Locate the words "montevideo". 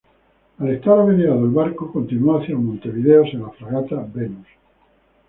2.57-3.23